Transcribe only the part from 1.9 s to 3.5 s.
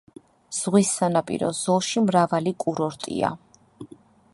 მრავალი კურორტია.